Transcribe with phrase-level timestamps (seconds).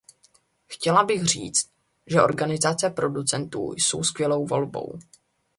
[0.67, 1.67] Chtěla bych říci,
[2.07, 4.99] že organizace producentů jsou skvělou volbou.